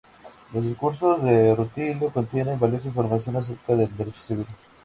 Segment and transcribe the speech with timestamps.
[0.51, 4.47] Los discursos de Rutilio contienen valiosa información acerca del derecho civil.